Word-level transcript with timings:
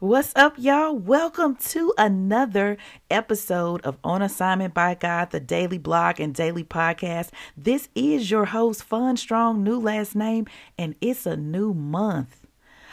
What's 0.00 0.32
up, 0.34 0.54
y'all? 0.58 0.98
Welcome 0.98 1.54
to 1.68 1.94
another 1.96 2.76
episode 3.08 3.80
of 3.82 3.96
On 4.02 4.22
Assignment 4.22 4.74
by 4.74 4.96
God, 4.96 5.30
the 5.30 5.38
daily 5.38 5.78
blog 5.78 6.18
and 6.18 6.34
daily 6.34 6.64
podcast. 6.64 7.30
This 7.56 7.88
is 7.94 8.28
your 8.28 8.46
host, 8.46 8.82
Fon 8.82 9.16
Strong, 9.16 9.62
new 9.62 9.78
last 9.78 10.16
name, 10.16 10.48
and 10.76 10.96
it's 11.00 11.26
a 11.26 11.36
new 11.36 11.72
month. 11.72 12.44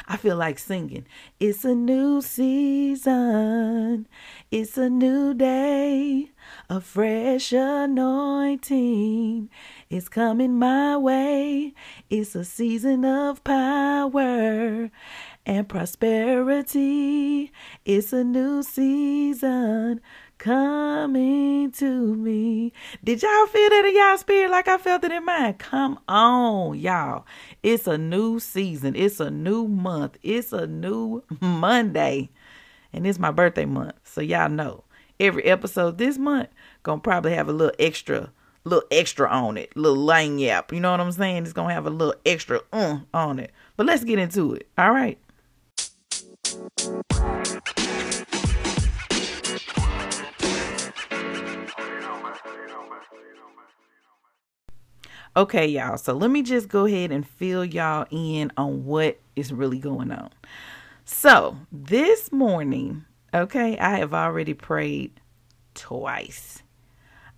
I 0.07 0.17
feel 0.17 0.35
like 0.35 0.59
singing. 0.59 1.07
It's 1.39 1.65
a 1.65 1.73
new 1.73 2.21
season. 2.21 4.07
It's 4.51 4.77
a 4.77 4.89
new 4.89 5.33
day. 5.33 6.29
A 6.69 6.81
fresh 6.81 7.51
anointing 7.53 9.49
is 9.89 10.07
coming 10.07 10.59
my 10.59 10.97
way. 10.97 11.73
It's 12.09 12.35
a 12.35 12.45
season 12.45 13.05
of 13.05 13.43
power 13.43 14.91
and 15.45 15.67
prosperity. 15.67 17.51
It's 17.85 18.13
a 18.13 18.23
new 18.23 18.63
season 18.63 20.01
coming 20.37 21.71
to 21.71 22.15
me. 22.15 22.73
Did 23.03 23.21
y'all 23.21 23.47
feel 23.47 23.69
that 23.69 23.85
in 23.85 23.95
y'all 23.95 24.17
spirit 24.17 24.51
like 24.51 24.67
I 24.67 24.77
felt 24.77 25.03
it 25.03 25.11
in 25.11 25.25
mine? 25.25 25.53
Come 25.55 25.99
on, 26.07 26.79
y'all. 26.79 27.25
It's 27.63 27.87
a 27.87 27.97
new 27.97 28.39
season. 28.39 28.95
It's 28.95 29.19
a 29.19 29.29
new 29.29 29.67
month. 29.67 30.17
It's 30.23 30.53
a 30.53 30.67
new 30.67 31.23
Monday. 31.39 32.29
And 32.93 33.05
it's 33.07 33.19
my 33.19 33.31
birthday 33.31 33.65
month. 33.65 33.95
So 34.03 34.21
y'all 34.21 34.49
know 34.49 34.83
every 35.19 35.43
episode 35.45 35.97
this 35.97 36.17
month 36.17 36.49
gonna 36.83 37.01
probably 37.01 37.33
have 37.33 37.47
a 37.47 37.53
little 37.53 37.75
extra 37.79 38.31
little 38.63 38.83
extra 38.91 39.27
on 39.27 39.57
it, 39.57 39.75
little 39.75 39.97
line 39.97 40.39
yap. 40.39 40.71
You 40.71 40.79
know 40.79 40.91
what 40.91 40.99
I'm 40.99 41.11
saying? 41.11 41.43
It's 41.43 41.53
gonna 41.53 41.73
have 41.73 41.87
a 41.87 41.91
little 41.91 42.15
extra 42.25 42.61
uh, 42.71 42.99
on 43.13 43.39
it. 43.39 43.51
But 43.75 43.85
let's 43.85 44.03
get 44.03 44.19
into 44.19 44.53
it. 44.53 44.67
All 44.77 44.91
right. 44.91 45.17
Okay, 55.33 55.65
y'all. 55.65 55.97
So 55.97 56.13
let 56.13 56.29
me 56.29 56.41
just 56.41 56.67
go 56.67 56.85
ahead 56.85 57.09
and 57.09 57.25
fill 57.25 57.63
y'all 57.63 58.05
in 58.11 58.51
on 58.57 58.83
what 58.83 59.19
is 59.37 59.53
really 59.53 59.79
going 59.79 60.11
on. 60.11 60.29
So 61.05 61.57
this 61.71 62.33
morning, 62.33 63.05
okay, 63.33 63.77
I 63.77 63.97
have 63.99 64.13
already 64.13 64.53
prayed 64.53 65.21
twice. 65.73 66.63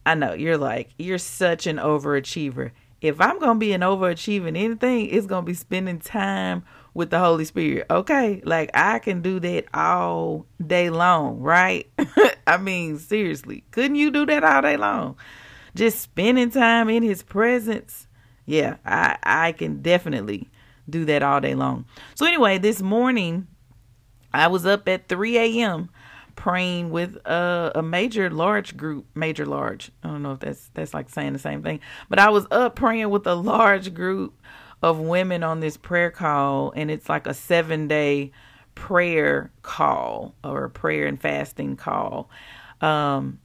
I 0.07 0.15
know 0.15 0.33
you're 0.33 0.57
like, 0.57 0.89
you're 0.97 1.19
such 1.19 1.67
an 1.67 1.77
overachiever. 1.77 2.71
If 2.99 3.21
I'm 3.21 3.37
going 3.37 3.57
to 3.57 3.59
be 3.59 3.73
an 3.73 3.81
overachiever 3.81 4.47
in 4.47 4.55
anything, 4.55 5.09
it's 5.09 5.27
going 5.27 5.43
to 5.43 5.49
be 5.49 5.53
spending 5.53 5.99
time 5.99 6.63
with 6.93 7.09
the 7.09 7.19
Holy 7.19 7.45
Spirit. 7.45 7.85
Okay, 7.89 8.41
like 8.45 8.69
I 8.73 8.99
can 8.99 9.21
do 9.21 9.39
that 9.39 9.65
all 9.73 10.45
day 10.65 10.89
long, 10.89 11.39
right? 11.39 11.89
I 12.47 12.57
mean, 12.57 12.99
seriously, 12.99 13.63
couldn't 13.71 13.95
you 13.95 14.11
do 14.11 14.25
that 14.27 14.43
all 14.43 14.61
day 14.61 14.77
long? 14.77 15.17
Just 15.75 15.99
spending 15.99 16.51
time 16.51 16.89
in 16.89 17.03
His 17.03 17.23
presence. 17.23 18.07
Yeah, 18.45 18.77
I 18.85 19.17
I 19.23 19.51
can 19.53 19.81
definitely 19.81 20.49
do 20.89 21.05
that 21.05 21.23
all 21.23 21.41
day 21.41 21.55
long. 21.55 21.85
So 22.15 22.25
anyway, 22.25 22.57
this 22.57 22.81
morning 22.81 23.47
I 24.33 24.47
was 24.47 24.65
up 24.65 24.87
at 24.89 25.07
3 25.07 25.37
a.m. 25.37 25.89
praying 26.35 26.89
with 26.89 27.15
a, 27.25 27.71
a 27.75 27.81
major 27.83 28.29
large 28.29 28.75
group, 28.75 29.05
major 29.15 29.45
large. 29.45 29.91
I 30.03 30.09
don't 30.09 30.23
know 30.23 30.33
if 30.33 30.39
that's 30.39 30.69
that's 30.73 30.93
like 30.93 31.09
saying 31.09 31.33
the 31.33 31.39
same 31.39 31.63
thing, 31.63 31.79
but 32.09 32.19
I 32.19 32.29
was 32.29 32.45
up 32.51 32.75
praying 32.75 33.09
with 33.09 33.25
a 33.25 33.35
large 33.35 33.93
group 33.93 34.39
of 34.83 34.99
women 34.99 35.43
on 35.43 35.61
this 35.61 35.77
prayer 35.77 36.11
call, 36.11 36.73
and 36.75 36.91
it's 36.91 37.07
like 37.07 37.25
a 37.25 37.33
seven 37.33 37.87
day 37.87 38.31
prayer 38.75 39.49
call 39.61 40.35
or 40.43 40.65
a 40.65 40.69
prayer 40.69 41.07
and 41.07 41.19
fasting 41.19 41.77
call. 41.77 42.29
Um, 42.81 43.39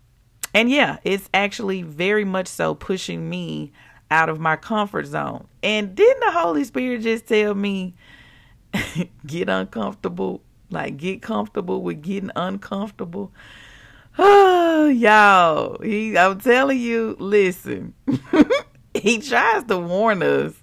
and 0.53 0.69
yeah, 0.69 0.99
it's 1.05 1.31
actually 1.33 1.83
very 1.83 2.25
much 2.25 2.49
so 2.49 2.75
pushing 2.75 3.31
me 3.31 3.73
out 4.11 4.29
of 4.29 4.41
my 4.41 4.57
comfort 4.57 5.07
zone. 5.07 5.47
And 5.63 5.95
didn't 5.95 6.21
the 6.21 6.33
Holy 6.33 6.65
Spirit 6.65 7.03
just 7.03 7.27
tell 7.27 7.55
me, 7.55 7.95
get 9.27 9.49
uncomfortable? 9.49 10.43
Like, 10.71 10.97
get 10.97 11.23
comfortable 11.23 11.83
with 11.83 12.03
getting 12.03 12.33
uncomfortable? 12.35 13.33
Oh, 14.19 14.89
y'all, 14.93 15.81
he, 15.83 16.19
I'm 16.19 16.41
telling 16.41 16.81
you, 16.81 17.17
listen, 17.21 17.95
he 18.95 19.21
tries 19.21 19.65
to 19.65 19.79
warn 19.79 20.23
us 20.23 20.55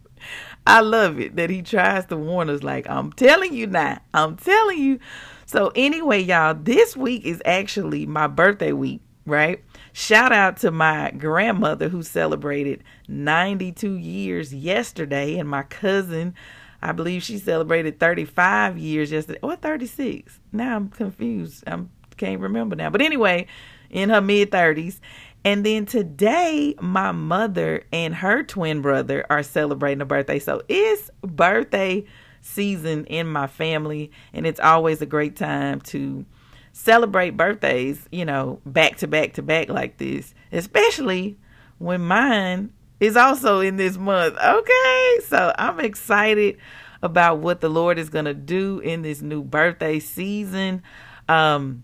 I 0.68 0.80
love 0.81 1.20
it 1.20 1.36
that 1.36 1.50
he 1.50 1.62
tries 1.62 2.06
to 2.08 2.18
warn 2.18 2.50
us, 2.50 2.64
like, 2.64 2.90
I'm 2.90 3.12
telling 3.14 3.53
you 3.53 3.68
now, 3.68 4.00
I'm 4.14 4.36
telling 4.36 4.80
you. 4.80 5.00
So, 5.46 5.72
anyway, 5.76 6.22
y'all, 6.22 6.56
this 6.56 6.98
week 6.98 7.24
is 7.24 7.42
actually 7.46 8.08
my 8.08 8.26
birthday 8.28 8.72
week, 8.72 9.02
right? 9.26 9.64
Shout 9.94 10.31
out 10.31 10.58
to 10.58 10.72
my 10.72 11.12
grandmother 11.12 11.88
who 11.88 12.02
celebrated 12.02 12.84
92 13.08 13.94
years 13.94 14.53
yesterday, 14.53 15.38
and 15.38 15.48
my 15.48 15.64
cousin, 15.64 16.34
I 16.82 16.94
believe 16.94 17.22
she 17.22 17.38
celebrated 17.38 18.00
35 18.00 18.78
years 18.78 19.12
yesterday, 19.12 19.40
or 19.44 19.56
36. 19.56 20.40
Now 20.52 20.76
I'm 20.76 20.90
confused. 20.90 21.64
I 21.68 21.80
can't 22.18 22.42
remember 22.42 22.76
now. 22.76 22.90
But 22.90 23.02
anyway, 23.02 23.46
in 23.90 24.09
her 24.09 24.22
mid 24.22 24.52
30s. 24.52 25.00
And 25.45 25.63
then 25.63 25.85
today, 25.85 26.73
my 26.81 27.11
mother 27.11 27.83
and 27.94 28.16
her 28.16 28.41
twin 28.41 28.81
brother 28.81 29.23
are 29.29 29.44
celebrating 29.44 30.01
a 30.01 30.06
birthday. 30.06 30.39
So 30.39 30.63
it's 30.67 31.11
birthday 31.22 32.06
season 32.41 33.06
in 33.06 33.28
my 33.28 33.45
family, 33.45 34.11
and 34.34 34.47
it's 34.47 34.59
always 34.59 35.03
a 35.03 35.05
great 35.05 35.35
time 35.35 35.81
to 35.81 36.25
celebrate 36.73 37.38
birthdays, 37.38 38.09
you 38.11 38.25
know, 38.25 38.59
back 38.66 38.97
to 38.97 39.07
back 39.07 39.34
to 39.34 39.44
back 39.44 39.69
like 39.69 39.97
this, 39.97 40.34
especially 40.51 41.38
when 41.78 42.01
mine 42.01 42.73
is 43.00 43.16
also 43.16 43.59
in 43.59 43.78
this 43.78 43.97
month. 43.97 44.35
Okay, 44.44 45.19
so 45.28 45.53
I'm 45.59 45.79
excited 45.79 46.57
about 47.03 47.38
what 47.38 47.61
the 47.61 47.69
Lord 47.69 48.00
is 48.00 48.09
going 48.09 48.25
to 48.25 48.34
do 48.34 48.79
in 48.79 49.03
this 49.03 49.22
new 49.22 49.44
birthday 49.44 50.00
season. 50.00 50.81
Um, 51.29 51.84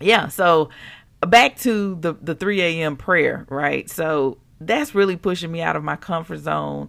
yeah, 0.00 0.28
so 0.28 0.68
back 1.26 1.56
to 1.58 1.96
the 2.00 2.14
the 2.14 2.34
3 2.34 2.60
a.m. 2.62 2.96
prayer, 2.96 3.46
right? 3.48 3.88
So 3.88 4.38
that's 4.60 4.94
really 4.94 5.16
pushing 5.16 5.50
me 5.52 5.62
out 5.62 5.76
of 5.76 5.84
my 5.84 5.96
comfort 5.96 6.38
zone 6.38 6.88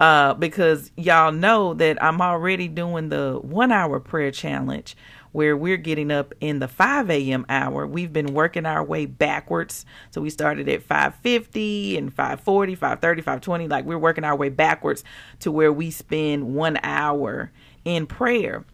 uh, 0.00 0.34
because 0.34 0.90
y'all 0.96 1.32
know 1.32 1.74
that 1.74 2.02
I'm 2.02 2.20
already 2.20 2.68
doing 2.68 3.08
the 3.08 3.38
one 3.42 3.72
hour 3.72 3.98
prayer 4.00 4.30
challenge 4.30 4.96
where 5.32 5.56
we're 5.56 5.76
getting 5.76 6.10
up 6.10 6.32
in 6.40 6.58
the 6.58 6.68
5 6.68 7.10
a.m. 7.10 7.44
hour. 7.48 7.86
We've 7.86 8.12
been 8.12 8.32
working 8.34 8.64
our 8.64 8.82
way 8.82 9.06
backwards. 9.06 9.84
So 10.10 10.20
we 10.20 10.30
started 10.30 10.68
at 10.68 10.82
550 10.82 11.98
and 11.98 12.12
540, 12.12 12.74
530, 12.74 13.22
520. 13.22 13.68
Like 13.68 13.84
we're 13.84 13.98
working 13.98 14.24
our 14.24 14.36
way 14.36 14.48
backwards 14.48 15.04
to 15.40 15.52
where 15.52 15.72
we 15.72 15.90
spend 15.90 16.54
one 16.54 16.78
hour 16.82 17.50
in 17.84 18.06
prayer. 18.06 18.64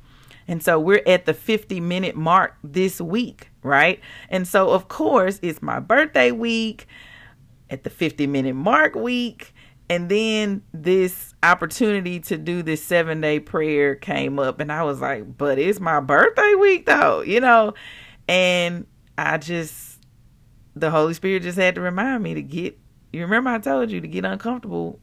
And 0.47 0.63
so 0.63 0.79
we're 0.79 1.03
at 1.07 1.25
the 1.27 1.35
50 1.35 1.81
minute 1.81 2.17
mark 2.17 2.57
this 2.63 3.01
week, 3.01 3.51
right? 3.65 4.01
And 4.29 4.47
so, 4.47 4.71
of 4.71 4.87
course, 4.87 5.41
it's 5.43 5.61
my 5.61 5.81
birthday 5.81 6.31
week 6.31 6.87
at 7.71 7.83
the 7.83 7.91
50 7.91 8.29
minute 8.29 8.55
mark 8.55 8.95
week. 8.95 9.53
And 9.91 10.09
then 10.09 10.63
this 10.73 11.35
opportunity 11.43 12.21
to 12.21 12.39
do 12.39 12.63
this 12.63 12.83
seven 12.83 13.21
day 13.21 13.41
prayer 13.41 13.97
came 13.97 14.39
up, 14.39 14.61
and 14.61 14.71
I 14.71 14.85
was 14.85 15.01
like, 15.01 15.37
but 15.37 15.59
it's 15.59 15.81
my 15.81 16.01
birthday 16.01 16.55
week 16.55 16.87
though, 16.87 17.23
you 17.23 17.41
know? 17.41 17.75
And 18.29 18.87
I 19.19 19.39
just, 19.39 20.01
the 20.75 20.91
Holy 20.91 21.13
Spirit 21.15 21.43
just 21.43 21.59
had 21.59 21.75
to 21.75 21.81
remind 21.81 22.23
me 22.23 22.35
to 22.35 22.43
get, 22.43 22.79
you 23.13 23.23
remember 23.23 23.51
I 23.51 23.59
told 23.59 23.91
you 23.91 24.01
to 24.01 24.09
get 24.09 24.25
uncomfortable, 24.25 25.01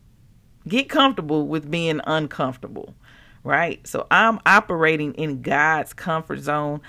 get 0.68 0.90
comfortable 0.90 1.48
with 1.48 1.70
being 1.70 2.02
uncomfortable 2.06 2.96
right? 3.44 3.86
So 3.88 4.08
I'm 4.12 4.40
operating 4.46 5.14
in 5.16 5.42
God's 5.42 5.94
comfort 5.94 6.40
zone. 6.40 6.82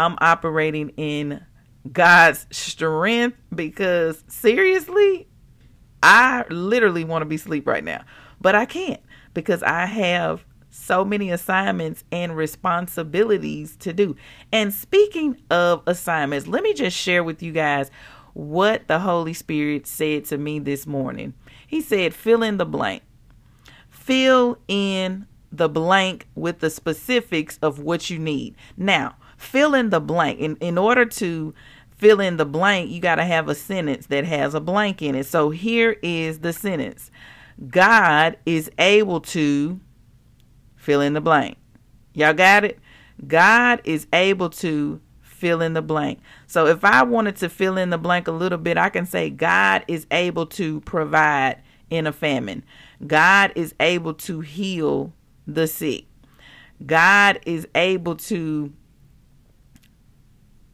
I'm 0.00 0.16
operating 0.20 0.90
in 0.96 1.44
God's 1.92 2.46
strength 2.50 3.36
because 3.54 4.24
seriously, 4.28 5.28
I 6.02 6.44
literally 6.50 7.04
want 7.04 7.22
to 7.22 7.26
be 7.26 7.36
asleep 7.36 7.66
right 7.66 7.84
now, 7.84 8.04
but 8.40 8.54
I 8.54 8.64
can't 8.64 9.00
because 9.34 9.62
I 9.62 9.86
have 9.86 10.44
so 10.70 11.04
many 11.04 11.30
assignments 11.30 12.04
and 12.10 12.36
responsibilities 12.36 13.76
to 13.76 13.92
do. 13.92 14.16
And 14.52 14.72
speaking 14.72 15.36
of 15.50 15.82
assignments, 15.86 16.46
let 16.46 16.62
me 16.62 16.72
just 16.74 16.96
share 16.96 17.24
with 17.24 17.42
you 17.42 17.52
guys 17.52 17.90
what 18.32 18.86
the 18.88 19.00
Holy 19.00 19.34
Spirit 19.34 19.86
said 19.86 20.24
to 20.26 20.38
me 20.38 20.58
this 20.60 20.86
morning. 20.86 21.34
He 21.66 21.80
said, 21.80 22.14
fill 22.14 22.42
in 22.42 22.56
the 22.56 22.66
blank. 22.66 23.02
Fill 23.88 24.58
in 24.68 25.26
the 25.52 25.68
blank 25.68 26.26
with 26.34 26.60
the 26.60 26.70
specifics 26.70 27.58
of 27.60 27.80
what 27.80 28.08
you 28.08 28.18
need. 28.18 28.54
Now, 28.76 29.16
fill 29.40 29.74
in 29.74 29.90
the 29.90 30.00
blank. 30.00 30.38
In, 30.38 30.56
in 30.56 30.76
order 30.76 31.06
to 31.06 31.54
fill 31.96 32.20
in 32.20 32.36
the 32.36 32.44
blank, 32.44 32.90
you 32.90 33.00
got 33.00 33.16
to 33.16 33.24
have 33.24 33.48
a 33.48 33.54
sentence 33.54 34.06
that 34.06 34.24
has 34.24 34.54
a 34.54 34.60
blank 34.60 35.00
in 35.00 35.14
it. 35.14 35.26
So 35.26 35.50
here 35.50 35.96
is 36.02 36.40
the 36.40 36.52
sentence 36.52 37.10
God 37.68 38.36
is 38.46 38.70
able 38.78 39.20
to 39.20 39.80
fill 40.76 41.00
in 41.00 41.14
the 41.14 41.20
blank. 41.20 41.56
Y'all 42.12 42.34
got 42.34 42.64
it? 42.64 42.78
God 43.26 43.80
is 43.84 44.06
able 44.12 44.50
to 44.50 45.00
fill 45.22 45.62
in 45.62 45.72
the 45.72 45.82
blank. 45.82 46.20
So 46.46 46.66
if 46.66 46.84
I 46.84 47.02
wanted 47.02 47.36
to 47.36 47.48
fill 47.48 47.78
in 47.78 47.90
the 47.90 47.98
blank 47.98 48.28
a 48.28 48.32
little 48.32 48.58
bit, 48.58 48.76
I 48.76 48.90
can 48.90 49.06
say 49.06 49.30
God 49.30 49.84
is 49.88 50.06
able 50.10 50.46
to 50.46 50.80
provide 50.82 51.62
in 51.88 52.06
a 52.06 52.12
famine. 52.12 52.62
God 53.06 53.52
is 53.54 53.74
able 53.80 54.14
to 54.14 54.40
heal 54.40 55.12
the 55.46 55.66
sick. 55.66 56.04
God 56.84 57.40
is 57.44 57.66
able 57.74 58.16
to 58.16 58.72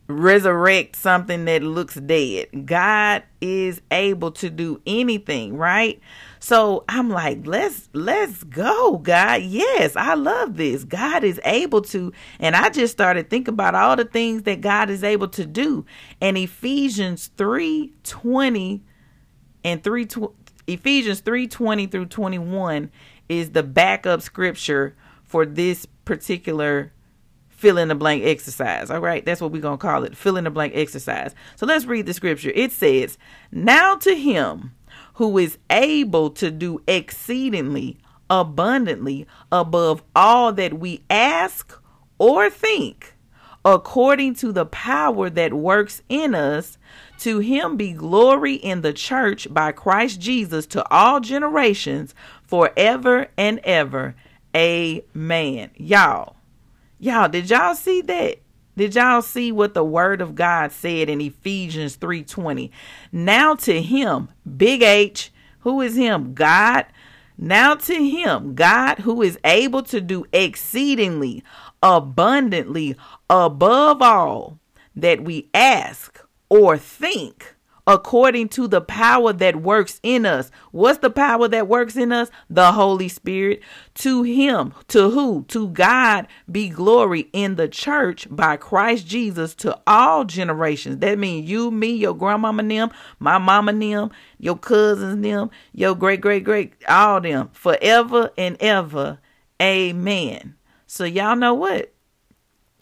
resurrect 0.08 0.96
something 0.96 1.44
that 1.46 1.62
looks 1.62 1.94
dead. 1.96 2.66
God 2.66 3.24
is 3.40 3.80
able 3.90 4.30
to 4.32 4.50
do 4.50 4.80
anything, 4.86 5.56
right? 5.56 6.00
So 6.38 6.84
I'm 6.88 7.10
like, 7.10 7.46
let's 7.46 7.88
let's 7.92 8.44
go, 8.44 8.98
God. 8.98 9.42
Yes, 9.42 9.96
I 9.96 10.14
love 10.14 10.56
this. 10.56 10.84
God 10.84 11.24
is 11.24 11.40
able 11.44 11.82
to, 11.82 12.12
and 12.38 12.54
I 12.54 12.68
just 12.70 12.92
started 12.92 13.30
thinking 13.30 13.54
about 13.54 13.74
all 13.74 13.96
the 13.96 14.04
things 14.04 14.42
that 14.44 14.60
God 14.60 14.90
is 14.90 15.02
able 15.02 15.28
to 15.28 15.44
do. 15.44 15.84
And 16.20 16.38
Ephesians 16.38 17.30
3 17.36 17.92
20 18.04 18.82
and 19.64 19.82
3 19.82 20.06
Ephesians 20.68 21.20
3 21.20 21.46
20 21.48 21.86
through 21.86 22.06
21 22.06 22.90
is 23.28 23.50
the 23.50 23.62
backup 23.62 24.22
scripture 24.22 24.96
for 25.24 25.44
this 25.44 25.86
particular 26.04 26.92
fill 27.56 27.78
in 27.78 27.88
the 27.88 27.94
blank 27.94 28.24
exercise. 28.24 28.90
All 28.90 29.00
right, 29.00 29.24
that's 29.24 29.40
what 29.40 29.52
we're 29.52 29.62
going 29.62 29.78
to 29.78 29.82
call 29.82 30.04
it 30.04 30.16
fill 30.16 30.36
in 30.36 30.44
the 30.44 30.50
blank 30.50 30.74
exercise. 30.76 31.34
So 31.56 31.66
let's 31.66 31.86
read 31.86 32.06
the 32.06 32.14
scripture. 32.14 32.52
It 32.54 32.72
says, 32.72 33.18
Now 33.50 33.96
to 33.96 34.14
him 34.14 34.72
who 35.14 35.38
is 35.38 35.58
able 35.70 36.30
to 36.30 36.50
do 36.50 36.82
exceedingly 36.86 37.98
abundantly 38.28 39.26
above 39.52 40.02
all 40.14 40.52
that 40.52 40.74
we 40.74 41.02
ask 41.08 41.80
or 42.18 42.50
think, 42.50 43.14
according 43.64 44.34
to 44.34 44.52
the 44.52 44.66
power 44.66 45.30
that 45.30 45.54
works 45.54 46.02
in 46.08 46.34
us. 46.34 46.78
To 47.20 47.38
him 47.38 47.76
be 47.76 47.92
glory 47.92 48.54
in 48.54 48.82
the 48.82 48.92
church 48.92 49.48
by 49.50 49.72
Christ 49.72 50.20
Jesus 50.20 50.66
to 50.66 50.86
all 50.90 51.20
generations 51.20 52.14
forever 52.42 53.28
and 53.38 53.58
ever. 53.60 54.14
Amen. 54.54 55.70
Y'all, 55.76 56.35
y'all, 56.98 57.28
did 57.28 57.50
y'all 57.50 57.74
see 57.74 58.00
that? 58.02 58.38
Did 58.76 58.94
y'all 58.94 59.22
see 59.22 59.50
what 59.52 59.72
the 59.72 59.84
word 59.84 60.20
of 60.20 60.34
God 60.34 60.70
said 60.70 61.08
in 61.08 61.20
Ephesians 61.20 61.96
3:20? 61.96 62.70
Now 63.10 63.54
to 63.54 63.80
him, 63.80 64.28
big 64.56 64.82
H, 64.82 65.32
who 65.60 65.80
is 65.80 65.96
him? 65.96 66.34
God. 66.34 66.84
Now 67.38 67.74
to 67.74 67.94
him, 67.94 68.54
God 68.54 69.00
who 69.00 69.22
is 69.22 69.38
able 69.44 69.82
to 69.84 70.00
do 70.00 70.26
exceedingly 70.32 71.42
abundantly 71.82 72.96
above 73.28 74.02
all 74.02 74.58
that 74.94 75.22
we 75.22 75.48
ask 75.54 76.22
or 76.48 76.78
think 76.78 77.55
according 77.86 78.48
to 78.48 78.66
the 78.66 78.80
power 78.80 79.32
that 79.32 79.56
works 79.56 80.00
in 80.02 80.26
us. 80.26 80.50
What's 80.72 80.98
the 80.98 81.10
power 81.10 81.46
that 81.48 81.68
works 81.68 81.96
in 81.96 82.10
us? 82.10 82.30
The 82.50 82.72
Holy 82.72 83.08
Spirit. 83.08 83.60
To 83.94 84.22
Him, 84.24 84.74
to 84.88 85.10
who? 85.10 85.44
To 85.48 85.68
God 85.68 86.26
be 86.50 86.68
glory 86.68 87.28
in 87.32 87.54
the 87.54 87.68
church 87.68 88.26
by 88.30 88.56
Christ 88.56 89.06
Jesus 89.06 89.54
to 89.56 89.78
all 89.86 90.24
generations. 90.24 90.98
That 90.98 91.18
means 91.18 91.48
you, 91.48 91.70
me, 91.70 91.90
your 91.92 92.14
grandmama, 92.14 92.64
them, 92.64 92.90
my 93.18 93.38
mama, 93.38 93.72
them, 93.72 94.10
your 94.38 94.58
cousins, 94.58 95.22
them, 95.22 95.50
your 95.72 95.94
great, 95.94 96.20
great, 96.20 96.44
great, 96.44 96.74
all 96.88 97.20
them, 97.20 97.50
forever 97.52 98.30
and 98.36 98.56
ever. 98.60 99.18
Amen. 99.62 100.56
So, 100.86 101.04
y'all 101.04 101.36
know 101.36 101.54
what? 101.54 101.92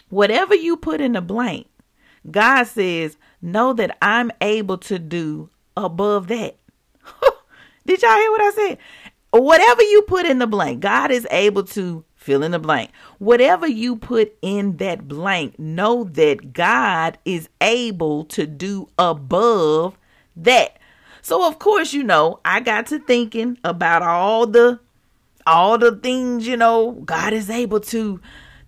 Whatever 0.08 0.54
you 0.54 0.76
put 0.76 1.00
in 1.00 1.12
the 1.12 1.20
blank, 1.20 1.66
God 2.30 2.64
says, 2.64 3.16
know 3.44 3.72
that 3.74 3.96
I'm 4.02 4.30
able 4.40 4.78
to 4.78 4.98
do 4.98 5.50
above 5.76 6.28
that. 6.28 6.56
Did 7.86 8.02
y'all 8.02 8.16
hear 8.16 8.30
what 8.30 8.40
I 8.40 8.50
said? 8.50 8.78
Whatever 9.30 9.82
you 9.82 10.02
put 10.02 10.26
in 10.26 10.38
the 10.38 10.46
blank, 10.46 10.80
God 10.80 11.10
is 11.10 11.26
able 11.30 11.64
to 11.64 12.04
fill 12.14 12.42
in 12.42 12.52
the 12.52 12.58
blank. 12.58 12.90
Whatever 13.18 13.66
you 13.66 13.96
put 13.96 14.34
in 14.40 14.78
that 14.78 15.06
blank, 15.06 15.58
know 15.58 16.04
that 16.04 16.52
God 16.52 17.18
is 17.24 17.48
able 17.60 18.24
to 18.26 18.46
do 18.46 18.88
above 18.98 19.98
that. 20.36 20.78
So 21.20 21.46
of 21.46 21.58
course, 21.58 21.92
you 21.92 22.02
know, 22.02 22.40
I 22.44 22.60
got 22.60 22.86
to 22.86 22.98
thinking 22.98 23.58
about 23.64 24.02
all 24.02 24.46
the 24.46 24.80
all 25.46 25.76
the 25.76 25.96
things, 25.96 26.46
you 26.46 26.56
know, 26.56 26.92
God 27.04 27.32
is 27.32 27.50
able 27.50 27.80
to 27.80 28.20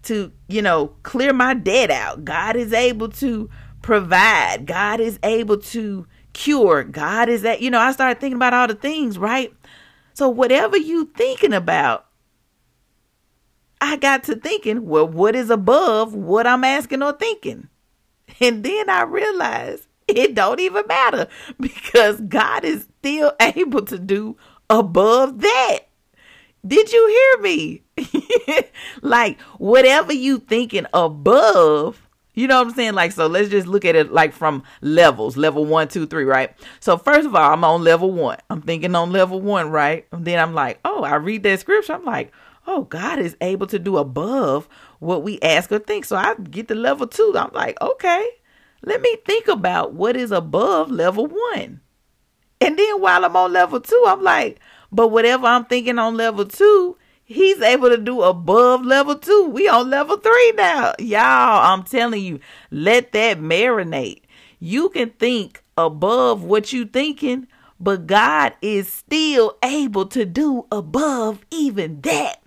to, 0.04 0.30
you 0.48 0.62
know, 0.62 0.88
clear 1.02 1.32
my 1.32 1.54
debt 1.54 1.90
out. 1.90 2.24
God 2.24 2.56
is 2.56 2.72
able 2.72 3.08
to 3.10 3.50
provide. 3.86 4.66
God 4.66 4.98
is 4.98 5.16
able 5.22 5.58
to 5.58 6.08
cure. 6.32 6.82
God 6.82 7.28
is 7.28 7.42
that, 7.42 7.62
you 7.62 7.70
know, 7.70 7.78
I 7.78 7.92
started 7.92 8.20
thinking 8.20 8.34
about 8.36 8.52
all 8.52 8.66
the 8.66 8.74
things, 8.74 9.16
right? 9.16 9.54
So 10.12 10.28
whatever 10.28 10.76
you 10.76 11.12
thinking 11.16 11.52
about, 11.52 12.06
I 13.80 13.96
got 13.96 14.24
to 14.24 14.34
thinking, 14.34 14.86
well, 14.86 15.06
what 15.06 15.36
is 15.36 15.50
above 15.50 16.14
what 16.14 16.48
I'm 16.48 16.64
asking 16.64 17.00
or 17.00 17.12
thinking? 17.12 17.68
And 18.40 18.64
then 18.64 18.90
I 18.90 19.02
realized 19.02 19.86
it 20.08 20.34
don't 20.34 20.58
even 20.58 20.84
matter 20.88 21.28
because 21.60 22.20
God 22.22 22.64
is 22.64 22.88
still 22.98 23.34
able 23.40 23.82
to 23.82 24.00
do 24.00 24.36
above 24.68 25.42
that. 25.42 25.78
Did 26.66 26.92
you 26.92 27.06
hear 27.08 27.42
me? 27.42 27.82
like 29.02 29.40
whatever 29.58 30.12
you 30.12 30.40
thinking 30.40 30.86
above, 30.92 32.05
you 32.36 32.46
know 32.46 32.58
what 32.58 32.68
I'm 32.68 32.74
saying? 32.74 32.92
Like, 32.92 33.12
so 33.12 33.26
let's 33.26 33.48
just 33.48 33.66
look 33.66 33.84
at 33.86 33.96
it 33.96 34.12
like 34.12 34.32
from 34.32 34.62
levels 34.82 35.36
level 35.38 35.64
one, 35.64 35.88
two, 35.88 36.06
three, 36.06 36.24
right? 36.24 36.54
So, 36.80 36.98
first 36.98 37.26
of 37.26 37.34
all, 37.34 37.52
I'm 37.52 37.64
on 37.64 37.82
level 37.82 38.12
one. 38.12 38.38
I'm 38.50 38.60
thinking 38.60 38.94
on 38.94 39.10
level 39.10 39.40
one, 39.40 39.70
right? 39.70 40.06
And 40.12 40.24
then 40.24 40.38
I'm 40.38 40.54
like, 40.54 40.78
oh, 40.84 41.02
I 41.02 41.14
read 41.14 41.42
that 41.44 41.60
scripture. 41.60 41.94
I'm 41.94 42.04
like, 42.04 42.30
oh, 42.66 42.82
God 42.82 43.18
is 43.18 43.36
able 43.40 43.66
to 43.68 43.78
do 43.78 43.96
above 43.96 44.68
what 44.98 45.22
we 45.22 45.40
ask 45.40 45.72
or 45.72 45.78
think. 45.78 46.04
So, 46.04 46.14
I 46.14 46.34
get 46.34 46.68
to 46.68 46.74
level 46.74 47.06
two. 47.06 47.34
I'm 47.36 47.50
like, 47.54 47.80
okay, 47.80 48.28
let 48.84 49.00
me 49.00 49.16
think 49.24 49.48
about 49.48 49.94
what 49.94 50.14
is 50.14 50.30
above 50.30 50.90
level 50.90 51.26
one. 51.26 51.80
And 52.60 52.78
then 52.78 53.00
while 53.00 53.24
I'm 53.24 53.36
on 53.36 53.52
level 53.52 53.80
two, 53.80 54.04
I'm 54.06 54.22
like, 54.22 54.60
but 54.92 55.08
whatever 55.08 55.46
I'm 55.46 55.64
thinking 55.64 55.98
on 55.98 56.16
level 56.16 56.44
two, 56.44 56.98
He's 57.28 57.60
able 57.60 57.88
to 57.88 57.98
do 57.98 58.22
above 58.22 58.86
level 58.86 59.16
two. 59.16 59.50
We 59.52 59.66
on 59.68 59.90
level 59.90 60.16
three 60.16 60.52
now. 60.52 60.94
Y'all, 61.00 61.72
I'm 61.72 61.82
telling 61.82 62.22
you, 62.22 62.38
let 62.70 63.10
that 63.12 63.40
marinate. 63.40 64.22
You 64.60 64.88
can 64.90 65.10
think 65.10 65.64
above 65.76 66.44
what 66.44 66.72
you 66.72 66.84
thinking, 66.84 67.48
but 67.80 68.06
God 68.06 68.54
is 68.62 68.88
still 68.88 69.58
able 69.64 70.06
to 70.06 70.24
do 70.24 70.66
above 70.70 71.44
even 71.50 72.00
that. 72.02 72.42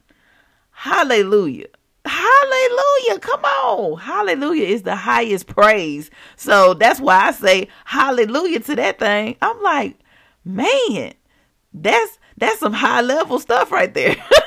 Hallelujah. 0.72 1.68
Hallelujah. 2.06 3.20
Come 3.20 3.44
on. 3.44 4.00
Hallelujah 4.00 4.66
is 4.66 4.84
the 4.84 4.96
highest 4.96 5.48
praise. 5.48 6.10
So 6.38 6.74
that's 6.74 7.02
why 7.02 7.28
I 7.28 7.32
say 7.32 7.68
hallelujah 7.84 8.62
to 8.62 8.78
that 8.78 9.00
thing. 9.00 9.36
I'm 9.42 9.62
like, 9.62 9.98
man, 10.46 11.16
that's 11.74 12.19
that's 12.40 12.60
some 12.60 12.74
high 12.74 13.02
level 13.02 13.40
stuff 13.40 13.72
right 13.72 13.94
there. 13.94 14.16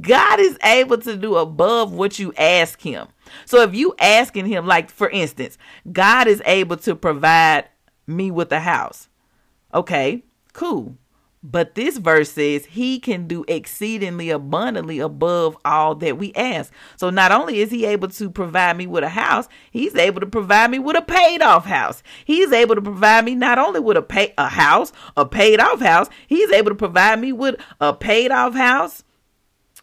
God 0.00 0.40
is 0.40 0.58
able 0.62 0.98
to 0.98 1.16
do 1.16 1.36
above 1.36 1.92
what 1.92 2.18
you 2.18 2.32
ask 2.36 2.80
him. 2.80 3.08
So 3.44 3.62
if 3.62 3.74
you 3.74 3.94
asking 3.98 4.46
him, 4.46 4.66
like 4.66 4.90
for 4.90 5.10
instance, 5.10 5.58
God 5.90 6.26
is 6.26 6.42
able 6.46 6.76
to 6.78 6.94
provide 6.94 7.68
me 8.06 8.30
with 8.30 8.52
a 8.52 8.60
house. 8.60 9.08
Okay, 9.74 10.24
cool. 10.52 10.96
But 11.42 11.74
this 11.74 11.96
verse 11.96 12.32
says 12.32 12.66
he 12.66 12.98
can 12.98 13.26
do 13.26 13.46
exceedingly 13.48 14.28
abundantly 14.28 14.98
above 14.98 15.56
all 15.64 15.94
that 15.94 16.18
we 16.18 16.34
ask. 16.34 16.70
So 16.96 17.08
not 17.08 17.32
only 17.32 17.60
is 17.60 17.70
he 17.70 17.86
able 17.86 18.08
to 18.08 18.30
provide 18.30 18.76
me 18.76 18.86
with 18.86 19.04
a 19.04 19.08
house, 19.08 19.48
he's 19.70 19.94
able 19.94 20.20
to 20.20 20.26
provide 20.26 20.70
me 20.70 20.78
with 20.78 20.98
a 20.98 21.02
paid 21.02 21.40
off 21.40 21.64
house. 21.64 22.02
He's 22.26 22.52
able 22.52 22.74
to 22.74 22.82
provide 22.82 23.24
me 23.24 23.34
not 23.34 23.58
only 23.58 23.80
with 23.80 23.96
a 23.96 24.02
pay 24.02 24.34
a 24.36 24.48
house, 24.48 24.92
a 25.16 25.24
paid 25.24 25.60
off 25.60 25.80
house, 25.80 26.08
he's 26.26 26.50
able 26.50 26.72
to 26.72 26.74
provide 26.74 27.18
me 27.18 27.32
with 27.32 27.56
a 27.80 27.94
paid 27.94 28.30
off 28.30 28.54
house 28.54 29.02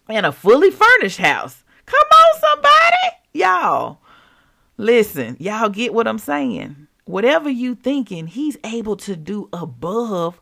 and 0.07 0.27
a 0.27 0.31
fully 0.31 0.69
furnished 0.69 1.17
house. 1.17 1.63
Come 1.87 2.07
on 2.11 2.39
somebody. 2.39 3.17
Y'all. 3.33 3.99
Listen, 4.77 5.37
y'all 5.39 5.69
get 5.69 5.91
what 5.91 6.07
I'm 6.07 6.19
saying. 6.19 6.87
whatever 7.07 7.49
you 7.49 7.73
thinking, 7.73 8.27
he's 8.27 8.57
able 8.63 8.97
to 8.97 9.15
do 9.15 9.49
above 9.53 10.41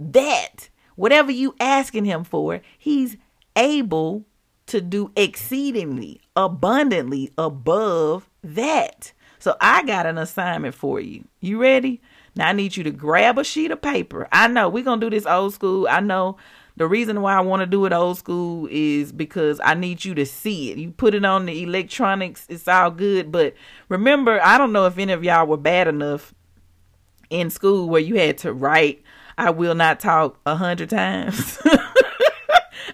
that. 0.00 0.68
Whatever 0.94 1.30
you 1.30 1.54
asking 1.60 2.06
him 2.06 2.24
for, 2.24 2.60
he's 2.78 3.16
able 3.54 4.24
to 4.66 4.80
do 4.80 5.12
exceedingly 5.16 6.20
abundantly 6.34 7.30
above 7.38 8.28
that. 8.42 9.12
So 9.38 9.56
I 9.60 9.84
got 9.84 10.06
an 10.06 10.18
assignment 10.18 10.74
for 10.74 11.00
you. 11.00 11.24
You 11.40 11.60
ready? 11.60 12.00
Now 12.34 12.48
I 12.48 12.52
need 12.52 12.76
you 12.76 12.84
to 12.84 12.90
grab 12.90 13.38
a 13.38 13.44
sheet 13.44 13.70
of 13.70 13.80
paper. 13.80 14.28
I 14.32 14.48
know 14.48 14.68
we're 14.68 14.84
going 14.84 15.00
to 15.00 15.06
do 15.06 15.14
this 15.14 15.26
old 15.26 15.54
school. 15.54 15.86
I 15.88 16.00
know 16.00 16.36
the 16.76 16.86
reason 16.86 17.22
why 17.22 17.34
I 17.34 17.40
want 17.40 17.60
to 17.60 17.66
do 17.66 17.86
it 17.86 17.92
old 17.92 18.18
school 18.18 18.68
is 18.70 19.12
because 19.12 19.60
I 19.64 19.74
need 19.74 20.04
you 20.04 20.14
to 20.14 20.26
see 20.26 20.70
it. 20.70 20.78
You 20.78 20.90
put 20.90 21.14
it 21.14 21.24
on 21.24 21.46
the 21.46 21.62
electronics, 21.62 22.44
it's 22.48 22.68
all 22.68 22.90
good. 22.90 23.32
But 23.32 23.54
remember, 23.88 24.40
I 24.42 24.58
don't 24.58 24.72
know 24.72 24.86
if 24.86 24.98
any 24.98 25.12
of 25.12 25.24
y'all 25.24 25.46
were 25.46 25.56
bad 25.56 25.88
enough 25.88 26.34
in 27.30 27.48
school 27.50 27.88
where 27.88 28.00
you 28.00 28.16
had 28.16 28.38
to 28.38 28.52
write, 28.52 29.02
I 29.38 29.50
will 29.50 29.74
not 29.74 30.00
talk 30.00 30.38
a 30.46 30.54
hundred 30.54 30.90
times. 30.90 31.58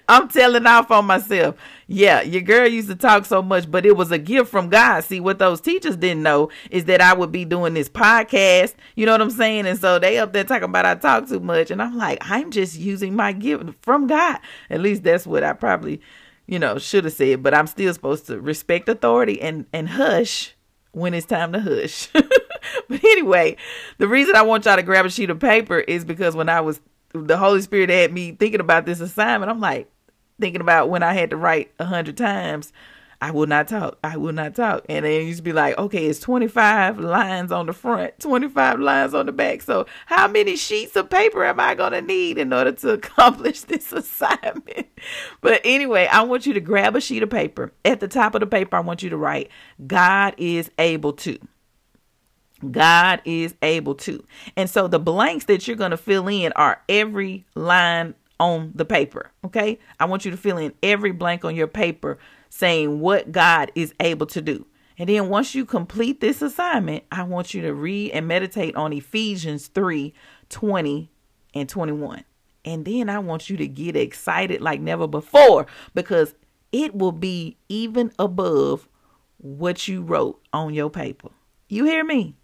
I'm 0.09 0.29
telling 0.29 0.67
off 0.67 0.91
on 0.91 1.07
myself. 1.07 1.57
Yeah, 1.87 2.23
your 2.23 2.43
girl 2.43 2.67
used 2.67 2.89
to 2.89 2.95
talk 2.95 3.25
so 3.25 3.43
much, 3.43 3.71
but 3.71 3.87
it 3.87 3.97
was 3.97 4.11
a 4.11 4.19
gift 4.19 4.51
from 4.51 4.69
God. 4.69 5.05
See, 5.05 5.21
what 5.21 5.39
those 5.39 5.61
teachers 5.61 5.97
didn't 5.97 6.23
know 6.23 6.51
is 6.71 6.87
that 6.87 7.01
I 7.01 7.15
would 7.15 7.33
be 7.33 7.45
doing 7.45 7.75
this 7.75 7.89
podcast. 7.89 8.75
You 8.97 9.07
know 9.07 9.13
what 9.13 9.21
I'm 9.23 9.31
saying? 9.31 9.67
And 9.67 9.79
so 9.79 9.99
they 9.99 10.19
up 10.19 10.33
there 10.33 10.45
talking 10.45 10.65
about 10.65 10.87
I 10.87 10.95
talk 10.97 11.29
too 11.29 11.41
much. 11.41 11.71
And 11.71 11.81
I'm 11.81 11.97
like, 11.97 12.19
I'm 12.23 12.51
just 12.51 12.79
using 12.79 13.15
my 13.15 13.33
gift 13.33 13.65
from 13.83 14.07
God. 14.07 14.39
At 14.71 14.81
least 14.81 15.03
that's 15.03 15.27
what 15.27 15.45
I 15.45 15.53
probably, 15.53 16.01
you 16.47 16.59
know, 16.59 16.79
should 16.79 17.05
have 17.05 17.15
said. 17.15 17.43
But 17.43 17.55
I'm 17.55 17.67
still 17.67 17.93
supposed 17.95 18.27
to 18.27 18.41
respect 18.41 18.89
authority 18.89 19.41
and, 19.41 19.67
and 19.73 19.89
hush 19.89 20.55
when 20.93 21.15
it's 21.15 21.27
time 21.27 21.53
to 21.53 21.61
hush. 21.61 22.09
but 22.89 23.05
anyway, 23.05 23.57
the 23.99 24.09
reason 24.09 24.37
I 24.37 24.43
want 24.43 24.65
y'all 24.65 24.77
to 24.77 24.83
grab 24.83 25.07
a 25.07 25.11
sheet 25.11 25.31
of 25.31 25.41
paper 25.41 25.79
is 25.79 26.05
because 26.05 26.35
when 26.35 26.49
I 26.49 26.61
was 26.61 26.81
the 27.15 27.37
Holy 27.37 27.61
Spirit 27.61 27.91
had 27.91 28.13
me 28.13 28.33
thinking 28.33 28.61
about 28.61 28.87
this 28.87 29.01
assignment, 29.01 29.51
I'm 29.51 29.61
like, 29.61 29.91
thinking 30.41 30.61
about 30.61 30.91
when 30.91 31.03
I 31.03 31.13
had 31.15 31.31
to 31.31 31.37
write 31.37 31.73
a 31.79 31.85
hundred 31.85 32.17
times, 32.17 32.73
I 33.23 33.31
will 33.31 33.47
not 33.47 33.69
talk. 33.69 33.99
I 34.03 34.17
will 34.17 34.33
not 34.33 34.57
talk. 34.57 34.85
And 34.89 35.05
then 35.05 35.29
you 35.29 35.35
to 35.35 35.43
be 35.43 35.53
like, 35.53 35.79
okay, 35.79 36.07
it's 36.07 36.19
25 36.19 36.99
lines 36.99 37.53
on 37.53 37.67
the 37.67 37.73
front, 37.73 38.19
25 38.19 38.81
lines 38.81 39.15
on 39.15 39.27
the 39.27 39.33
back. 39.33 39.63
So 39.63 39.87
how 40.07 40.27
many 40.27 40.57
sheets 40.57 40.97
of 40.97 41.09
paper 41.09 41.45
am 41.45 41.61
I 41.61 41.77
going 41.77 41.93
to 41.93 42.03
need 42.03 42.37
in 42.37 42.53
order 42.53 42.73
to 42.73 42.91
accomplish 42.95 43.61
this 43.61 43.93
assignment? 43.93 44.89
But 45.41 45.61
anyway, 45.65 46.09
I 46.11 46.23
want 46.23 46.47
you 46.47 46.55
to 46.55 46.61
grab 46.61 46.97
a 46.97 47.01
sheet 47.01 47.23
of 47.23 47.31
paper. 47.31 47.73
At 47.85 48.01
the 48.01 48.09
top 48.09 48.35
of 48.35 48.41
the 48.41 48.47
paper, 48.47 48.77
I 48.77 48.81
want 48.81 49.05
you 49.05 49.11
to 49.11 49.17
write, 49.17 49.51
God 49.87 50.35
is 50.37 50.69
able 50.79 51.13
to. 51.13 51.39
God 52.71 53.21
is 53.25 53.55
able 53.63 53.95
to. 53.97 54.25
And 54.57 54.69
so 54.69 54.89
the 54.89 54.99
blanks 54.99 55.47
that 55.47 55.67
you're 55.67 55.77
going 55.77 55.91
to 55.91 55.97
fill 55.97 56.29
in 56.29 56.53
are 56.53 56.83
every 56.89 57.45
line 57.55 58.15
on 58.39 58.73
the 58.75 58.85
paper. 58.85 59.31
Okay. 59.45 59.79
I 60.01 60.05
want 60.05 60.25
you 60.25 60.31
to 60.31 60.37
fill 60.37 60.59
in 60.59 60.75
every 60.83 61.13
blank 61.13 61.45
on 61.45 61.55
your 61.55 61.67
paper 61.67 62.19
saying 62.51 63.01
what 63.01 63.33
God 63.33 63.73
is 63.75 63.95
able 64.01 64.27
to 64.27 64.41
do. 64.41 64.67
And 64.99 65.09
then 65.09 65.29
once 65.29 65.55
you 65.55 65.65
complete 65.65 66.21
this 66.21 66.43
assignment, 66.43 67.05
I 67.11 67.23
want 67.23 67.55
you 67.55 67.63
to 67.63 67.73
read 67.73 68.13
and 68.13 68.29
meditate 68.29 68.77
on 68.77 68.93
Ephesians 68.93 69.69
3 69.69 70.13
20 70.49 71.11
and 71.55 71.69
21. 71.69 72.25
And 72.65 72.85
then 72.85 73.09
I 73.09 73.19
want 73.19 73.49
you 73.51 73.57
to 73.57 73.67
get 73.67 73.97
excited 73.97 74.61
like 74.61 74.81
never 74.81 75.07
before 75.07 75.67
because 75.95 76.35
it 76.71 76.95
will 76.95 77.13
be 77.13 77.57
even 77.69 78.13
above 78.19 78.89
what 79.39 79.89
you 79.89 80.03
wrote 80.03 80.41
on 80.53 80.75
your 80.75 80.91
paper. 80.91 81.31
You 81.69 81.85
hear 81.85 82.05
me? 82.05 82.37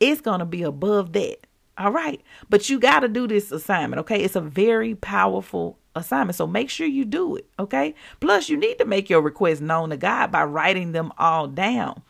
It's 0.00 0.20
going 0.20 0.40
to 0.40 0.46
be 0.46 0.62
above 0.62 1.12
that. 1.12 1.46
All 1.76 1.92
right. 1.92 2.20
But 2.50 2.68
you 2.68 2.80
got 2.80 3.00
to 3.00 3.08
do 3.08 3.26
this 3.26 3.52
assignment, 3.52 4.00
okay? 4.00 4.22
It's 4.22 4.36
a 4.36 4.40
very 4.40 4.94
powerful 4.94 5.78
assignment. 5.94 6.36
So 6.36 6.46
make 6.46 6.70
sure 6.70 6.86
you 6.86 7.04
do 7.04 7.36
it, 7.36 7.46
okay? 7.58 7.94
Plus, 8.20 8.48
you 8.48 8.56
need 8.56 8.78
to 8.78 8.84
make 8.84 9.08
your 9.08 9.22
requests 9.22 9.60
known 9.60 9.90
to 9.90 9.96
God 9.96 10.32
by 10.32 10.44
writing 10.44 10.92
them 10.92 11.12
all 11.18 11.46
down. 11.46 12.02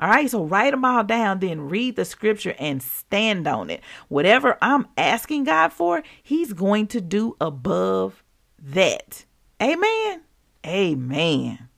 All 0.00 0.08
right, 0.08 0.30
so 0.30 0.44
write 0.44 0.70
them 0.70 0.84
all 0.84 1.02
down, 1.02 1.40
then 1.40 1.68
read 1.68 1.96
the 1.96 2.04
scripture 2.04 2.54
and 2.60 2.80
stand 2.80 3.48
on 3.48 3.68
it. 3.68 3.82
Whatever 4.06 4.56
I'm 4.62 4.86
asking 4.96 5.44
God 5.44 5.72
for, 5.72 6.04
He's 6.22 6.52
going 6.52 6.86
to 6.88 7.00
do 7.00 7.36
above 7.40 8.22
that. 8.60 9.24
Amen. 9.60 10.22
Amen. 10.64 11.68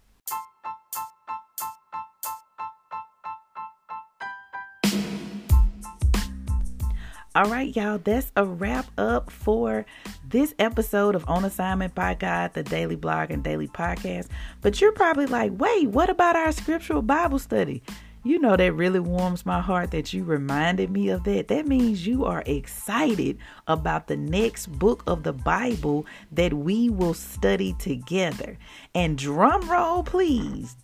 All 7.33 7.45
right, 7.45 7.75
y'all, 7.77 7.99
that's 7.99 8.33
a 8.35 8.45
wrap 8.45 8.87
up 8.99 9.31
for 9.31 9.87
this 10.29 10.53
episode 10.59 11.15
of 11.15 11.25
On 11.29 11.45
Assignment 11.45 11.95
by 11.95 12.15
God, 12.15 12.55
the 12.55 12.65
daily 12.65 12.97
blog 12.97 13.31
and 13.31 13.45
daily 13.45 13.69
podcast. 13.69 14.27
But 14.63 14.81
you're 14.81 14.91
probably 14.91 15.27
like, 15.27 15.53
wait, 15.55 15.91
what 15.91 16.11
about 16.11 16.35
our 16.35 16.51
scriptural 16.51 17.03
Bible 17.03 17.39
study? 17.39 17.85
You 18.25 18.41
know, 18.41 18.57
that 18.57 18.73
really 18.73 18.99
warms 18.99 19.47
my 19.47 19.61
heart 19.61 19.93
that 19.93 20.13
you 20.13 20.25
reminded 20.25 20.91
me 20.91 21.09
of 21.11 21.23
that. 21.23 21.47
That 21.47 21.69
means 21.69 22.05
you 22.05 22.25
are 22.25 22.43
excited 22.47 23.39
about 23.69 24.09
the 24.09 24.17
next 24.17 24.67
book 24.67 25.05
of 25.07 25.23
the 25.23 25.33
Bible 25.33 26.07
that 26.33 26.53
we 26.53 26.91
will 26.91 27.15
study 27.15 27.75
together. 27.75 28.59
And 28.93 29.17
drum 29.17 29.71
roll, 29.71 30.03
please 30.03 30.75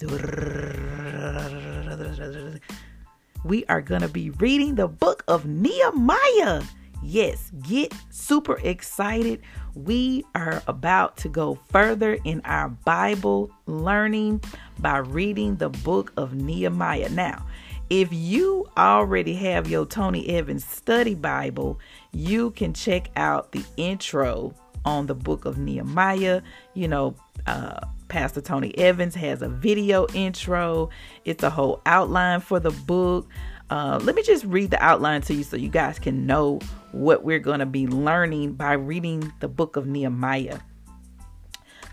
we 3.47 3.65
are 3.67 3.81
going 3.81 4.01
to 4.01 4.09
be 4.09 4.31
reading 4.31 4.75
the 4.75 4.89
book 4.89 5.23
of 5.29 5.47
Nehemiah. 5.47 6.63
Yes, 7.03 7.53
get 7.63 7.95
super 8.11 8.59
excited. 8.59 9.41
We 9.75 10.25
are 10.35 10.63
about 10.67 11.17
to 11.19 11.29
go 11.29 11.59
further 11.71 12.19
in 12.25 12.41
our 12.45 12.71
Bible 12.71 13.51
learning 13.67 14.43
by 14.79 14.99
reading 14.99 15.57
the 15.57 15.69
book 15.69 16.13
of 16.17 16.35
Nehemiah. 16.35 17.11
Now, 17.11 17.47
if 17.91 18.13
you 18.13 18.67
already 18.77 19.35
have 19.35 19.71
your 19.71 19.87
Tony 19.87 20.29
Evans 20.29 20.65
study 20.65 21.15
Bible, 21.15 21.79
you 22.13 22.51
can 22.53 22.73
check 22.73 23.11
out 23.15 23.53
the 23.53 23.65
intro 23.77 24.55
on 24.85 25.07
the 25.07 25.15
book 25.15 25.45
of 25.45 25.59
Nehemiah. 25.59 26.43
You 26.75 26.89
know, 26.89 27.15
uh, 27.47 27.87
Pastor 28.09 28.41
Tony 28.41 28.77
Evans 28.79 29.15
has 29.15 29.43
a 29.43 29.49
video 29.49 30.07
intro, 30.15 30.91
it's 31.25 31.43
a 31.43 31.51
whole 31.51 31.81
outline 31.87 32.41
for 32.41 32.61
the 32.61 32.71
book. 32.71 33.29
Uh, 33.69 33.99
let 34.03 34.15
me 34.15 34.23
just 34.23 34.45
read 34.45 34.71
the 34.71 34.83
outline 34.83 35.21
to 35.23 35.35
you 35.35 35.43
so 35.43 35.57
you 35.57 35.69
guys 35.69 35.99
can 35.99 36.27
know 36.27 36.61
what 36.93 37.25
we're 37.25 37.41
going 37.41 37.59
to 37.59 37.67
be 37.67 37.87
learning 37.87 38.53
by 38.53 38.73
reading 38.75 39.33
the 39.41 39.49
book 39.49 39.77
of 39.77 39.87
Nehemiah. 39.87 40.61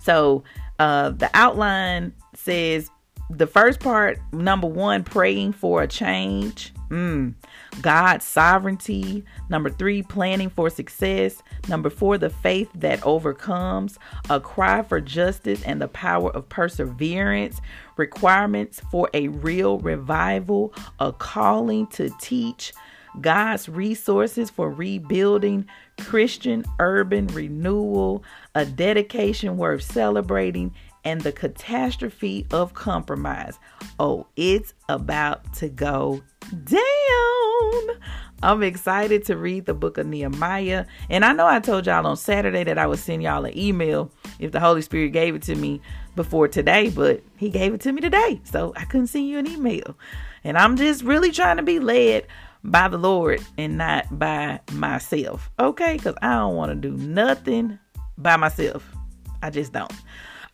So, 0.02 0.44
uh, 0.80 1.12
the 1.12 1.30
outline 1.34 2.14
says 2.36 2.90
the 3.38 3.48
first 3.48 3.80
part, 3.80 4.20
number 4.32 4.68
one, 4.68 5.04
praying 5.04 5.54
for 5.54 5.82
a 5.82 5.88
change. 5.88 6.74
Mm. 6.90 7.34
God's 7.82 8.26
sovereignty. 8.26 9.24
Number 9.50 9.70
three, 9.70 10.04
planning 10.04 10.50
for 10.50 10.70
success. 10.70 11.42
Number 11.68 11.90
four, 11.90 12.18
the 12.18 12.30
faith 12.30 12.70
that 12.76 13.04
overcomes. 13.04 13.98
A 14.30 14.40
cry 14.40 14.84
for 14.84 15.02
justice 15.02 15.64
and 15.64 15.82
the 15.82 15.88
power 15.88 16.30
of 16.32 16.48
perseverance. 16.50 17.60
Requirements 17.98 18.82
for 18.92 19.10
a 19.14 19.30
real 19.30 19.80
revival. 19.80 20.74
A 21.00 21.12
calling 21.12 21.88
to 21.88 22.10
teach. 22.22 22.74
God's 23.22 23.70
resources 23.70 24.50
for 24.50 24.72
rebuilding, 24.72 25.68
Christian 26.00 26.66
urban 26.80 27.28
renewal, 27.28 28.24
a 28.56 28.66
dedication 28.66 29.58
worth 29.58 29.84
celebrating, 29.84 30.74
and 31.06 31.22
the 31.22 31.32
catastrophe 31.32 32.46
of 32.52 32.74
compromise. 32.74 33.60
Oh, 34.00 34.28
it's 34.36 34.74
about 34.90 35.54
to 35.56 35.70
go 35.70 36.24
down. 36.64 37.98
I'm 38.42 38.62
excited 38.62 39.24
to 39.26 39.38
read 39.38 39.66
the 39.66 39.74
book 39.74 39.98
of 39.98 40.06
Nehemiah. 40.06 40.86
And 41.10 41.24
I 41.24 41.32
know 41.32 41.48
I 41.48 41.62
told 41.62 41.86
y'all 41.86 42.06
on 42.06 42.18
Saturday 42.18 42.66
that 42.66 42.78
I 42.78 42.86
would 42.86 43.00
send 43.00 43.24
y'all 43.24 43.46
an 43.46 43.58
email 43.58 44.12
if 44.40 44.52
the 44.52 44.60
Holy 44.60 44.82
Spirit 44.82 45.14
gave 45.14 45.34
it 45.36 45.44
to 45.44 45.56
me 45.56 45.82
before 46.16 46.50
today, 46.50 46.90
but 46.90 47.24
He 47.38 47.50
gave 47.50 47.74
it 47.74 47.82
to 47.82 47.92
me 47.94 48.02
today. 48.02 48.42
So 48.44 48.74
I 48.76 48.84
couldn't 48.84 49.08
send 49.08 49.28
you 49.28 49.40
an 49.40 49.48
email. 49.48 49.98
And 50.44 50.58
I'm 50.58 50.76
just 50.76 51.04
really 51.04 51.32
trying 51.32 51.58
to 51.58 51.64
be 51.64 51.80
led 51.80 52.28
by 52.66 52.90
the 52.90 52.98
Lord 52.98 53.42
and 53.58 53.78
not 53.78 54.20
by 54.20 54.60
myself. 54.74 55.50
Okay? 55.58 55.96
Because 55.96 56.16
I 56.22 56.36
don't 56.36 56.56
want 56.56 56.72
to 56.72 56.76
do 56.76 56.96
nothing 56.98 57.80
by 58.18 58.36
myself. 58.36 58.94
I 59.42 59.50
just 59.50 59.72
don't. 59.72 59.92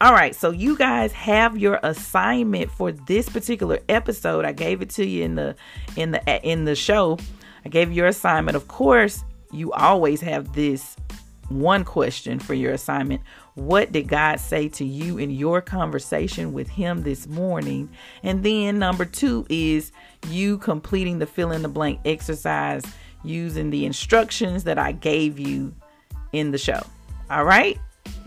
All 0.02 0.14
right, 0.14 0.34
so 0.34 0.52
you 0.52 0.78
guys 0.78 1.12
have 1.12 1.58
your 1.58 1.78
assignment 1.84 2.72
for 2.72 2.94
this 2.94 3.28
particular 3.28 3.80
episode. 3.90 4.46
I 4.46 4.54
gave 4.54 4.82
it 4.82 4.90
to 4.92 5.06
you 5.06 5.26
in 5.26 5.36
the 5.36 5.58
in 5.98 6.12
the 6.12 6.42
in 6.42 6.64
the 6.64 6.74
show. 6.74 7.18
I 7.66 7.70
gave 7.70 7.90
you 7.90 7.96
your 7.96 8.08
assignment. 8.08 8.56
Of 8.56 8.70
course, 8.70 9.26
you 9.52 9.74
always 9.74 10.22
have 10.22 10.54
this 10.54 10.96
one 11.50 11.84
question 11.84 12.40
for 12.40 12.54
your 12.54 12.72
assignment. 12.72 13.22
What 13.56 13.92
did 13.92 14.08
God 14.08 14.40
say 14.40 14.70
to 14.70 14.86
you 14.86 15.18
in 15.18 15.32
your 15.32 15.60
conversation 15.60 16.54
with 16.54 16.70
Him 16.70 17.04
this 17.04 17.28
morning? 17.28 17.90
And 18.24 18.42
then 18.42 18.80
number 18.80 19.04
two 19.04 19.46
is 19.50 19.92
you 20.30 20.60
completing 20.60 21.20
the 21.20 21.26
fill 21.26 21.52
in 21.52 21.62
the 21.62 21.68
blank 21.68 22.00
exercise 22.06 22.84
using 23.26 23.70
the 23.70 23.86
instructions 23.86 24.64
that 24.64 24.78
I 24.78 24.94
gave 24.94 25.40
you 25.40 25.76
in 26.32 26.52
the 26.52 26.58
show. 26.58 26.82
All 27.30 27.44
right? 27.44 27.78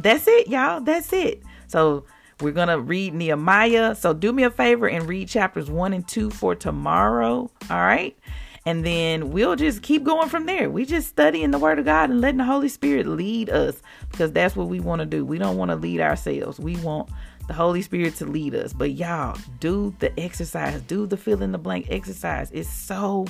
That's 0.00 0.28
it, 0.28 0.48
y'all. 0.48 0.82
That's 0.82 1.14
it. 1.14 1.42
So 1.72 2.04
we're 2.40 2.52
going 2.52 2.68
to 2.68 2.78
read 2.78 3.14
Nehemiah. 3.14 3.94
So 3.94 4.12
do 4.12 4.32
me 4.32 4.44
a 4.44 4.50
favor 4.50 4.88
and 4.88 5.08
read 5.08 5.28
chapters 5.28 5.70
one 5.70 5.92
and 5.92 6.06
two 6.06 6.30
for 6.30 6.54
tomorrow. 6.54 7.50
All 7.70 7.76
right? 7.76 8.16
And 8.64 8.86
then 8.86 9.30
we'll 9.30 9.56
just 9.56 9.82
keep 9.82 10.04
going 10.04 10.28
from 10.28 10.46
there. 10.46 10.70
We 10.70 10.84
just 10.84 11.08
studying 11.08 11.50
the 11.50 11.58
word 11.58 11.80
of 11.80 11.84
God 11.84 12.10
and 12.10 12.20
letting 12.20 12.38
the 12.38 12.44
Holy 12.44 12.68
Spirit 12.68 13.06
lead 13.06 13.50
us 13.50 13.82
because 14.10 14.30
that's 14.30 14.54
what 14.54 14.68
we 14.68 14.78
want 14.78 15.00
to 15.00 15.06
do. 15.06 15.24
We 15.24 15.38
don't 15.38 15.56
want 15.56 15.70
to 15.70 15.76
lead 15.76 16.00
ourselves. 16.00 16.60
We 16.60 16.76
want 16.76 17.08
the 17.48 17.54
Holy 17.54 17.82
Spirit 17.82 18.14
to 18.16 18.26
lead 18.26 18.54
us. 18.54 18.72
But 18.72 18.92
y'all, 18.92 19.36
do 19.58 19.92
the 19.98 20.18
exercise. 20.20 20.80
Do 20.82 21.06
the 21.06 21.16
fill 21.16 21.42
in 21.42 21.50
the 21.50 21.58
blank 21.58 21.86
exercise. 21.90 22.52
It's 22.52 22.68
so 22.68 23.26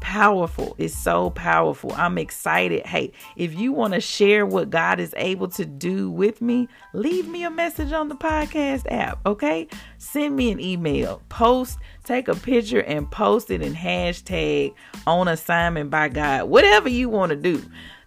powerful. 0.00 0.74
It's 0.78 0.94
so 0.94 1.30
powerful. 1.30 1.92
I'm 1.92 2.18
excited. 2.18 2.86
Hey, 2.86 3.12
if 3.36 3.54
you 3.54 3.72
want 3.72 3.94
to 3.94 4.00
share 4.00 4.46
what 4.46 4.70
God 4.70 5.00
is 5.00 5.14
able 5.16 5.48
to 5.48 5.64
do 5.64 6.10
with 6.10 6.40
me, 6.40 6.68
leave 6.92 7.28
me 7.28 7.44
a 7.44 7.50
message 7.50 7.92
on 7.92 8.08
the 8.08 8.14
podcast 8.14 8.84
app, 8.90 9.18
okay? 9.26 9.68
Send 9.98 10.36
me 10.36 10.50
an 10.50 10.60
email, 10.60 11.22
post, 11.28 11.78
take 12.04 12.28
a 12.28 12.34
picture 12.34 12.82
and 12.82 13.10
post 13.10 13.50
it 13.50 13.62
in 13.62 13.74
hashtag 13.74 14.74
on 15.06 15.28
assignment 15.28 15.90
by 15.90 16.08
God. 16.08 16.48
Whatever 16.48 16.88
you 16.88 17.08
want 17.08 17.30
to 17.30 17.36
do 17.36 17.62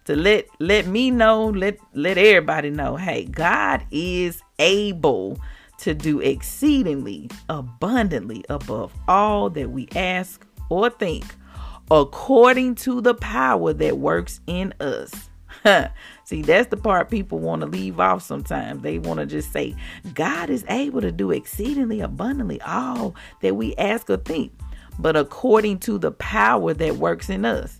to 0.06 0.15
let 0.15 0.46
let 0.60 0.88
me 0.88 1.12
know, 1.12 1.48
let 1.48 1.77
let 1.94 2.17
everybody 2.17 2.70
know, 2.70 2.96
hey, 2.96 3.25
God 3.25 3.86
is 3.91 4.41
able 4.60 5.38
to 5.79 5.94
do 5.94 6.20
exceedingly 6.20 7.29
abundantly 7.50 8.44
above 8.50 8.94
all 9.08 9.50
that 9.51 9.70
we 9.70 9.88
ask 9.96 10.46
or 10.70 10.89
think 10.89 11.25
according 11.89 12.75
to 12.75 13.01
the 13.01 13.13
power 13.13 13.74
that 13.74 13.98
works 13.98 14.39
in 14.48 14.74
us. 14.79 15.29
See, 16.24 16.41
that's 16.41 16.67
the 16.67 16.77
part 16.77 17.10
people 17.10 17.39
want 17.39 17.62
to 17.62 17.67
leave 17.67 18.00
off 18.00 18.22
sometimes. 18.22 18.82
They 18.82 19.00
want 19.00 19.20
to 19.20 19.25
just 19.25 19.51
say, 19.51 19.75
God 20.13 20.50
is 20.50 20.65
able 20.70 21.01
to 21.01 21.12
do 21.12 21.32
exceedingly 21.32 22.01
abundantly 22.01 22.62
all 22.62 23.15
that 23.41 23.56
we 23.56 23.75
ask 23.75 24.10
or 24.10 24.17
think, 24.17 24.51
but 25.00 25.15
according 25.15 25.79
to 25.79 25.98
the 25.98 26.12
power 26.12 26.74
that 26.74 26.98
works 26.98 27.29
in 27.29 27.46
us. 27.46 27.79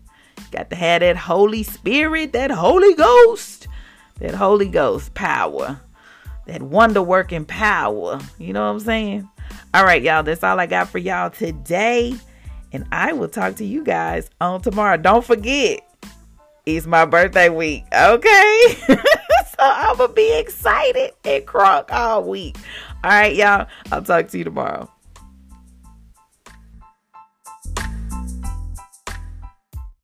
Got 0.52 0.70
to 0.70 0.76
have 0.76 1.02
that 1.02 1.18
Holy 1.18 1.64
Spirit, 1.64 2.34
that 2.34 2.52
Holy 2.52 2.94
Ghost, 2.94 3.68
that 4.20 4.36
Holy 4.36 4.70
Ghost 4.70 5.14
power, 5.14 5.82
that 6.46 6.62
wonder 6.62 7.02
working 7.02 7.44
power. 7.44 8.20
You 8.38 8.54
know 8.54 8.62
what 8.62 8.72
I'm 8.72 8.80
saying? 8.80 9.30
All 9.74 9.84
right, 9.84 10.02
y'all, 10.02 10.24
that's 10.24 10.44
all 10.44 10.60
I 10.60 10.68
got 10.68 10.90
for 10.90 11.00
y'all 11.00 11.30
today. 11.30 12.16
And 12.72 12.86
I 12.92 13.14
will 13.14 13.30
talk 13.30 13.56
to 13.56 13.66
you 13.66 13.84
guys 13.84 14.30
on 14.42 14.62
tomorrow. 14.62 14.98
Don't 14.98 15.24
forget, 15.24 15.80
it's 16.66 16.86
my 16.86 17.06
birthday 17.06 17.50
week. 17.50 17.86
Okay. 17.94 18.62
so 18.88 18.96
I'm 19.60 19.98
going 19.98 20.10
to 20.10 20.14
be 20.14 20.38
excited 20.38 21.12
and 21.24 21.46
crunk 21.46 21.92
all 21.92 22.24
week. 22.24 22.58
All 23.04 23.12
right, 23.12 23.36
y'all. 23.36 23.68
I'll 23.92 24.04
talk 24.04 24.28
to 24.30 24.38
you 24.38 24.44
tomorrow. 24.44 24.92